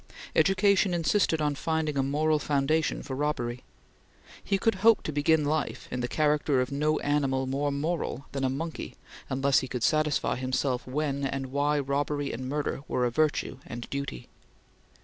[0.35, 3.63] Education insisted on finding a moral foundation for robbery.
[4.43, 8.43] He could hope to begin life in the character of no animal more moral than
[8.43, 8.95] a monkey
[9.29, 13.87] unless he could satisfy himself when and why robbery and murder were a virtue and
[13.91, 14.27] duty.